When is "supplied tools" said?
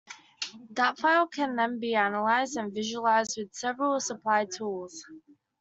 3.99-5.03